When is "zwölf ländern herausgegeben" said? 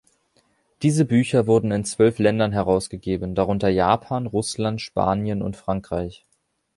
1.85-3.35